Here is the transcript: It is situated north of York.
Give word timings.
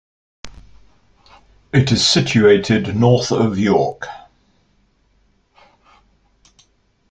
It 1.71 1.91
is 1.91 2.07
situated 2.07 2.95
north 2.95 3.31
of 3.31 3.59
York. 3.59 4.07